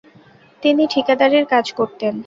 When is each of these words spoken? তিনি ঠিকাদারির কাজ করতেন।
তিনি 0.63 0.83
ঠিকাদারির 0.93 1.45
কাজ 1.53 1.65
করতেন। 1.79 2.13